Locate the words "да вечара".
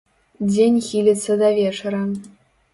1.45-2.03